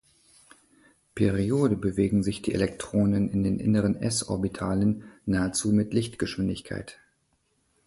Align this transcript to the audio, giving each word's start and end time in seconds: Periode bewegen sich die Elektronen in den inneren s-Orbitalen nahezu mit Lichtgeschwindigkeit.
Periode 1.13 1.75
bewegen 1.77 2.23
sich 2.23 2.41
die 2.41 2.55
Elektronen 2.55 3.29
in 3.29 3.43
den 3.43 3.59
inneren 3.59 3.95
s-Orbitalen 3.97 5.03
nahezu 5.27 5.71
mit 5.71 5.93
Lichtgeschwindigkeit. 5.93 6.97